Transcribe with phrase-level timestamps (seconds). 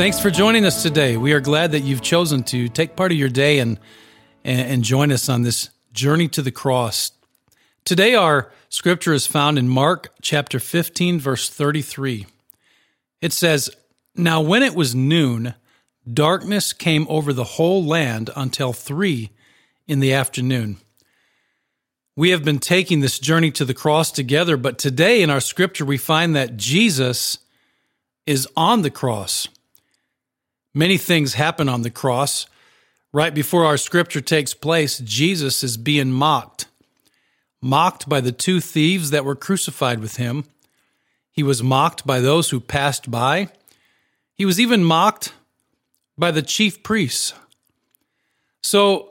[0.00, 1.18] Thanks for joining us today.
[1.18, 3.78] We are glad that you've chosen to take part of your day and,
[4.42, 7.12] and, join us on this journey to the cross.
[7.84, 12.24] Today, our scripture is found in Mark chapter 15, verse 33.
[13.20, 13.68] It says,
[14.16, 15.52] Now when it was noon,
[16.10, 19.28] darkness came over the whole land until three
[19.86, 20.78] in the afternoon.
[22.16, 25.84] We have been taking this journey to the cross together, but today in our scripture,
[25.84, 27.36] we find that Jesus
[28.24, 29.46] is on the cross.
[30.74, 32.46] Many things happen on the cross.
[33.12, 36.66] Right before our scripture takes place, Jesus is being mocked.
[37.60, 40.44] Mocked by the two thieves that were crucified with him.
[41.32, 43.48] He was mocked by those who passed by.
[44.34, 45.32] He was even mocked
[46.16, 47.34] by the chief priests.
[48.62, 49.10] So,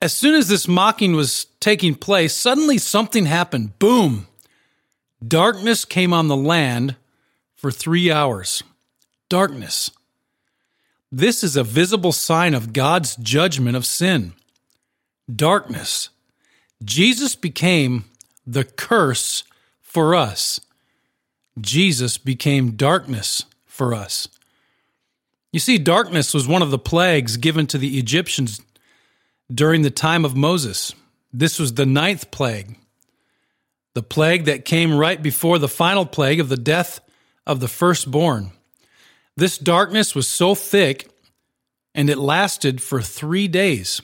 [0.00, 3.78] as soon as this mocking was taking place, suddenly something happened.
[3.78, 4.26] Boom!
[5.26, 6.96] Darkness came on the land
[7.54, 8.62] for three hours.
[9.28, 9.90] Darkness.
[11.14, 14.32] This is a visible sign of God's judgment of sin.
[15.32, 16.08] Darkness.
[16.82, 18.06] Jesus became
[18.46, 19.44] the curse
[19.82, 20.58] for us.
[21.60, 24.26] Jesus became darkness for us.
[25.52, 28.62] You see, darkness was one of the plagues given to the Egyptians
[29.54, 30.94] during the time of Moses.
[31.30, 32.78] This was the ninth plague,
[33.92, 37.00] the plague that came right before the final plague of the death
[37.46, 38.52] of the firstborn.
[39.36, 41.08] This darkness was so thick
[41.94, 44.00] and it lasted for three days.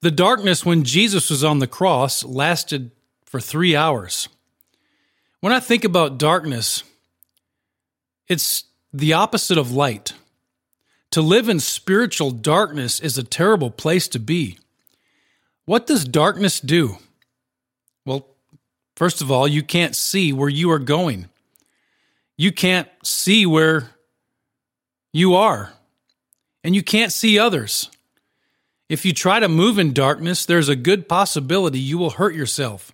[0.00, 2.90] The darkness when Jesus was on the cross lasted
[3.24, 4.28] for three hours.
[5.40, 6.82] When I think about darkness,
[8.28, 10.14] it's the opposite of light.
[11.12, 14.58] To live in spiritual darkness is a terrible place to be.
[15.64, 16.96] What does darkness do?
[18.04, 18.26] Well,
[18.96, 21.28] first of all, you can't see where you are going.
[22.36, 23.90] You can't see where
[25.12, 25.72] you are,
[26.64, 27.90] and you can't see others.
[28.88, 32.92] If you try to move in darkness, there's a good possibility you will hurt yourself.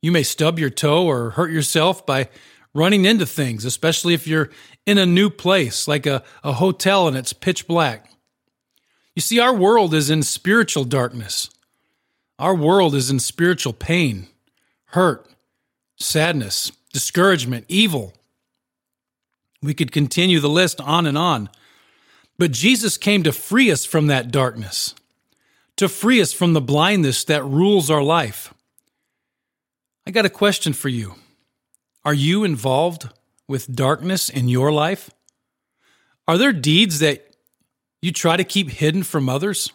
[0.00, 2.28] You may stub your toe or hurt yourself by
[2.74, 4.50] running into things, especially if you're
[4.86, 8.10] in a new place, like a, a hotel and it's pitch black.
[9.14, 11.50] You see, our world is in spiritual darkness.
[12.38, 14.26] Our world is in spiritual pain,
[14.86, 15.26] hurt,
[15.96, 18.14] sadness, discouragement, evil.
[19.62, 21.48] We could continue the list on and on.
[22.38, 24.94] But Jesus came to free us from that darkness,
[25.76, 28.52] to free us from the blindness that rules our life.
[30.06, 31.14] I got a question for you.
[32.04, 33.08] Are you involved
[33.46, 35.10] with darkness in your life?
[36.26, 37.36] Are there deeds that
[38.00, 39.72] you try to keep hidden from others?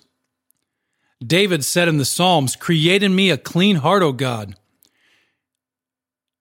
[1.26, 4.56] David said in the Psalms, Create in me a clean heart, O God.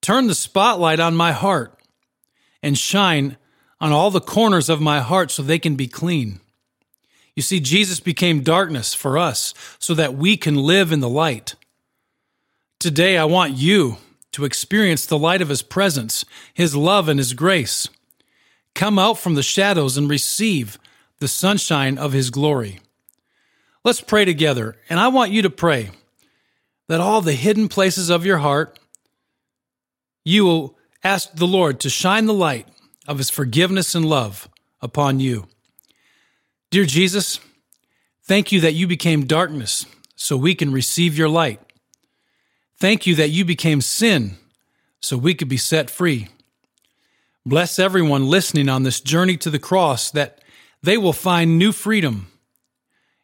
[0.03, 1.76] Turn the spotlight on my heart
[2.63, 3.37] and shine
[3.81, 6.41] on all the corners of my heart so they can be clean.
[7.35, 11.55] You see, Jesus became darkness for us so that we can live in the light.
[12.81, 13.99] Today, I want you
[14.33, 16.25] to experience the light of His presence,
[16.55, 17.89] His love, and His grace.
[18.75, 20.79] Come out from the shadows and receive
[21.19, 22.81] the sunshine of His glory.
[23.85, 25.91] Let's pray together, and I want you to pray
[26.89, 28.79] that all the hidden places of your heart,
[30.25, 30.76] you will
[31.07, 32.67] ask the Lord to shine the light
[33.07, 34.49] of his forgiveness and love
[34.83, 35.47] upon you.
[36.71, 37.39] Dear Jesus,
[38.25, 39.87] thank you that you became darkness
[40.17, 41.61] so we can receive your light.
[42.79, 44.37] Thank you that you became sin
[45.01, 46.27] so we could be set free.
[47.45, 50.41] Bless everyone listening on this journey to the cross that
[50.83, 52.33] they will find new freedom.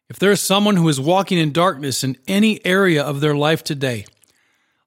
[0.09, 3.64] If there is someone who is walking in darkness in any area of their life
[3.64, 4.04] today,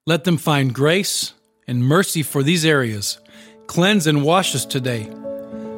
[0.06, 1.34] let them find grace
[1.66, 3.18] and mercy for these areas
[3.66, 5.10] Cleanse and wash us today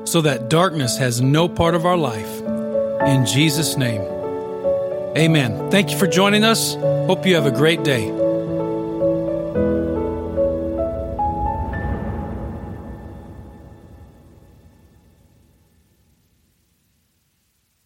[0.04, 2.40] so that darkness has no part of our life.
[3.06, 4.02] In Jesus' name.
[5.16, 5.70] Amen.
[5.70, 6.74] Thank you for joining us.
[6.74, 8.27] Hope you have a great day.